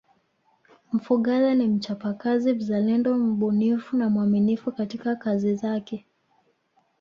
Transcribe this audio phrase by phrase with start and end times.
[0.93, 6.05] Mfugale ni mchapakazi mzalendo mbunifu na mwaminifu katika kazi zake